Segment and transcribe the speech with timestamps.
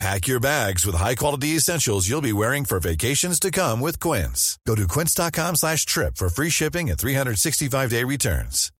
[0.00, 4.58] Pack your bags with high-quality essentials you'll be wearing for vacations to come with Quince.
[4.66, 8.70] Go to quince.com slash trip for free shipping and 365-day returns.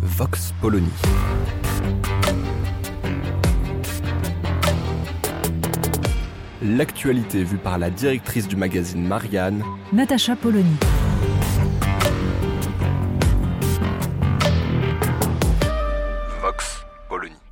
[0.00, 0.90] Vox Polony.
[6.62, 10.76] L'actualité vue par la directrice du magazine Marianne, Natacha Polony.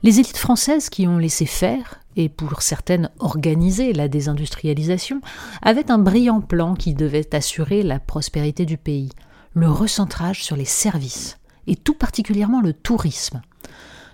[0.03, 5.21] Les élites françaises qui ont laissé faire, et pour certaines organisé la désindustrialisation,
[5.61, 9.11] avaient un brillant plan qui devait assurer la prospérité du pays,
[9.53, 13.43] le recentrage sur les services, et tout particulièrement le tourisme.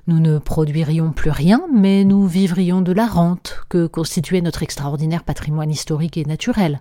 [0.09, 5.23] Nous ne produirions plus rien, mais nous vivrions de la rente que constituait notre extraordinaire
[5.23, 6.81] patrimoine historique et naturel,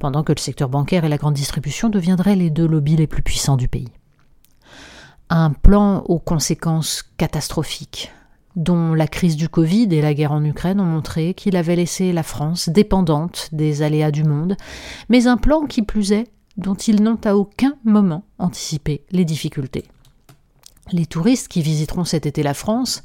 [0.00, 3.22] pendant que le secteur bancaire et la grande distribution deviendraient les deux lobbies les plus
[3.22, 3.92] puissants du pays.
[5.30, 8.12] Un plan aux conséquences catastrophiques,
[8.56, 12.12] dont la crise du Covid et la guerre en Ukraine ont montré qu'il avait laissé
[12.12, 14.56] la France dépendante des aléas du monde,
[15.08, 19.84] mais un plan qui plus est, dont ils n'ont à aucun moment anticipé les difficultés.
[20.92, 23.02] Les touristes qui visiteront cet été la France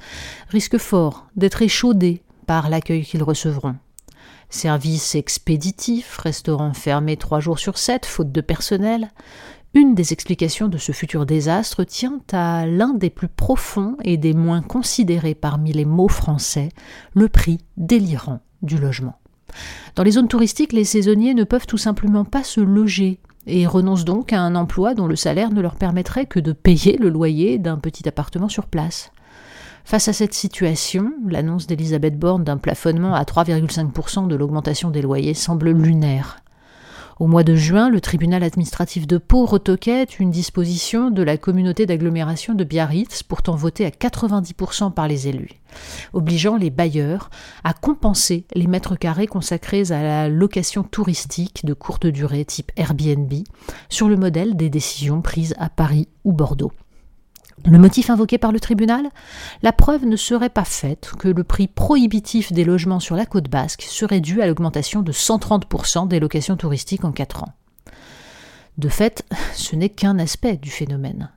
[0.50, 3.76] risquent fort d'être échaudés par l'accueil qu'ils recevront.
[4.50, 9.12] Services expéditifs, restaurants fermés trois jours sur sept, faute de personnel.
[9.76, 14.34] Une des explications de ce futur désastre tient à l'un des plus profonds et des
[14.34, 16.70] moins considérés parmi les mots français,
[17.14, 19.20] le prix délirant du logement.
[19.96, 24.06] Dans les zones touristiques, les saisonniers ne peuvent tout simplement pas se loger et renoncent
[24.06, 27.60] donc à un emploi dont le salaire ne leur permettrait que de payer le loyer
[27.60, 29.12] d'un petit appartement sur place.
[29.86, 35.34] Face à cette situation, l'annonce d'Elisabeth Borne d'un plafonnement à 3,5% de l'augmentation des loyers
[35.34, 36.38] semble lunaire.
[37.20, 41.86] Au mois de juin, le tribunal administratif de Pau retoquait une disposition de la communauté
[41.86, 45.60] d'agglomération de Biarritz, pourtant votée à 90% par les élus,
[46.14, 47.30] obligeant les bailleurs
[47.66, 53.34] à compenser les mètres carrés consacrés à la location touristique de courte durée type Airbnb,
[53.90, 56.72] sur le modèle des décisions prises à Paris ou Bordeaux.
[57.66, 59.10] Le motif invoqué par le tribunal
[59.62, 63.50] La preuve ne serait pas faite que le prix prohibitif des logements sur la côte
[63.50, 67.54] basque serait dû à l'augmentation de 130% des locations touristiques en 4 ans.
[68.78, 71.32] De fait, ce n'est qu'un aspect du phénomène.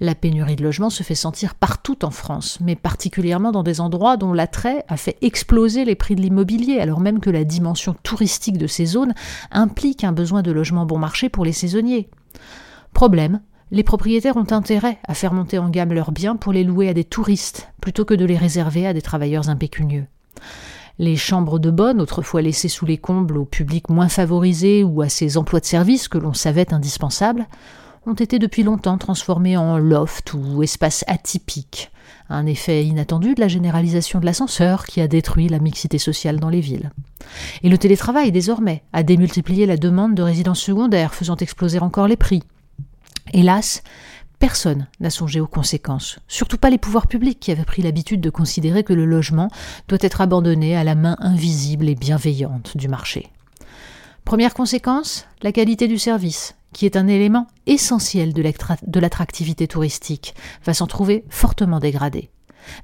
[0.00, 4.16] La pénurie de logements se fait sentir partout en France, mais particulièrement dans des endroits
[4.16, 8.56] dont l'attrait a fait exploser les prix de l'immobilier, alors même que la dimension touristique
[8.56, 9.14] de ces zones
[9.50, 12.08] implique un besoin de logements bon marché pour les saisonniers.
[12.94, 16.88] Problème, les propriétaires ont intérêt à faire monter en gamme leurs biens pour les louer
[16.88, 20.06] à des touristes, plutôt que de les réserver à des travailleurs impécunieux.
[20.98, 25.08] Les chambres de bonne, autrefois laissées sous les combles au public moins favorisé ou à
[25.08, 27.46] ces emplois de service que l'on savait indispensables,
[28.06, 31.90] ont été depuis longtemps transformés en loft ou espaces atypiques,
[32.28, 36.48] un effet inattendu de la généralisation de l'ascenseur qui a détruit la mixité sociale dans
[36.48, 36.90] les villes.
[37.62, 42.16] Et le télétravail, désormais, a démultiplié la demande de résidences secondaires, faisant exploser encore les
[42.16, 42.42] prix.
[43.32, 43.82] Hélas,
[44.40, 48.30] personne n'a songé aux conséquences, surtout pas les pouvoirs publics qui avaient pris l'habitude de
[48.30, 49.50] considérer que le logement
[49.86, 53.28] doit être abandonné à la main invisible et bienveillante du marché.
[54.24, 60.74] Première conséquence, la qualité du service, qui est un élément essentiel de l'attractivité touristique, va
[60.74, 62.30] s'en trouver fortement dégradée.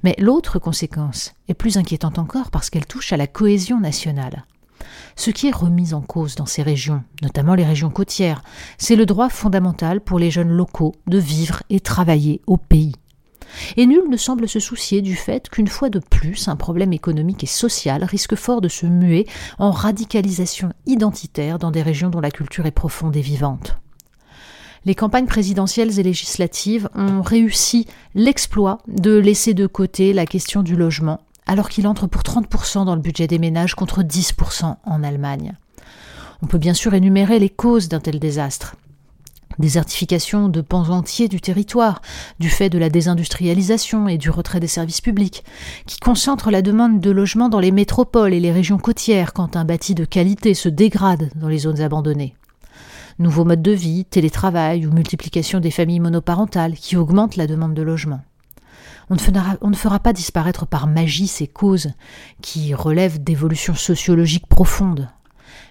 [0.03, 4.45] Mais l'autre conséquence est plus inquiétante encore parce qu'elle touche à la cohésion nationale.
[5.17, 8.43] Ce qui est remis en cause dans ces régions, notamment les régions côtières,
[8.77, 12.93] c'est le droit fondamental pour les jeunes locaux de vivre et travailler au pays.
[13.77, 17.43] Et nul ne semble se soucier du fait qu'une fois de plus, un problème économique
[17.43, 19.25] et social risque fort de se muer
[19.57, 23.77] en radicalisation identitaire dans des régions dont la culture est profonde et vivante.
[24.85, 30.75] Les campagnes présidentielles et législatives ont réussi l'exploit de laisser de côté la question du
[30.75, 35.53] logement alors qu'il entre pour 30% dans le budget des ménages contre 10% en Allemagne.
[36.43, 38.75] On peut bien sûr énumérer les causes d'un tel désastre.
[39.57, 42.01] Désertification de pans entiers du territoire,
[42.39, 45.43] du fait de la désindustrialisation et du retrait des services publics,
[45.87, 49.65] qui concentrent la demande de logement dans les métropoles et les régions côtières quand un
[49.65, 52.35] bâti de qualité se dégrade dans les zones abandonnées.
[53.17, 57.81] Nouveaux modes de vie, télétravail ou multiplication des familles monoparentales qui augmentent la demande de
[57.81, 58.21] logement.
[59.09, 61.91] On ne, fera, pas disparaître par magie ces causes
[62.41, 65.09] qui relèvent d'évolutions sociologiques profondes.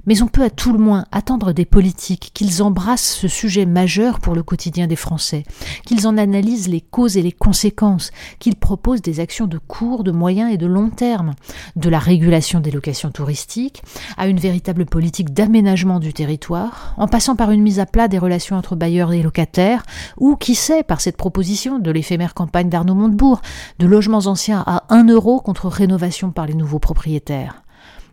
[0.06, 4.20] Mais on peut à tout le moins attendre des politiques qu'ils embrassent ce sujet majeur
[4.20, 5.44] pour le quotidien des Français,
[5.84, 10.10] qu'ils en analysent les causes et les conséquences, qu'ils proposent des actions de court, de
[10.10, 11.34] moyen et de long terme,
[11.76, 13.82] de la régulation des locations touristiques
[14.16, 18.18] à une véritable politique d'aménagement du territoire, en passant par une mise à plat des
[18.18, 19.82] relations entre bailleurs et locataires,
[20.16, 23.40] ou qui sait, par cette proposition de l'éphémère campagne d'Arnaud Montebourg,
[23.78, 27.65] de logements anciens à 1 euro contre rénovation par les nouveaux propriétaires.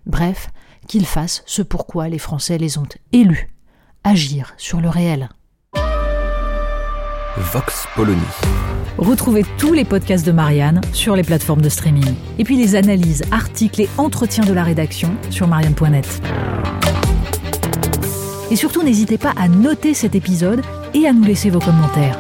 [0.06, 0.50] Bref,
[0.88, 3.50] qu'ils fassent ce pourquoi les Français les ont élus,
[4.04, 5.30] agir sur le réel.
[7.38, 8.22] Vox Polony.
[8.98, 12.14] Retrouvez tous les podcasts de Marianne sur les plateformes de streaming.
[12.38, 16.22] Et puis les analyses, articles et entretiens de la rédaction sur marianne.net.
[18.52, 20.62] Et surtout, n'hésitez pas à noter cet épisode
[20.94, 22.20] et à nous laisser vos commentaires.